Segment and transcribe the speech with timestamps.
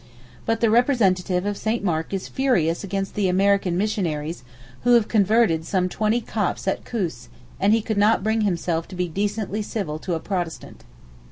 [0.47, 1.83] But the representative of St.
[1.83, 4.43] Mark is furious against the American missionaries
[4.83, 8.95] who have converted some twenty Copts at Koos, and he could not bring himself to
[8.95, 10.85] be decently civil to a Protestant.